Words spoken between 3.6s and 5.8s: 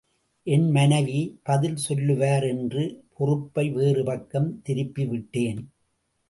வேறு பக்கம் திருப்பி விட்டேன்.